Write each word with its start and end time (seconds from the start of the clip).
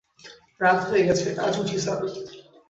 রাত 0.61 0.79
হয়ে 0.87 1.07
গেছে, 1.07 1.27
আজ 1.45 1.53
উঠি 1.61 1.77
স্যার! 1.77 1.99